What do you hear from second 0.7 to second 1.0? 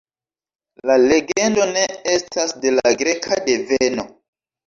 La